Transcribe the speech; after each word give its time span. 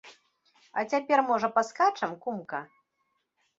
А 0.77 0.85
цяпер, 0.93 1.19
можа, 1.29 1.47
паскачам, 1.59 2.19
кумка? 2.27 2.65